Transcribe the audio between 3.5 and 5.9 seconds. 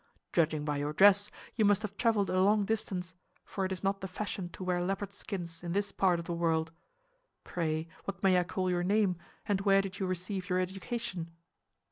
it is not the fashion to wear leopard skins in